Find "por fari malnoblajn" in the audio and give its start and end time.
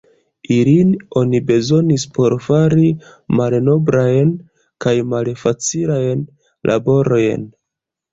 2.15-4.31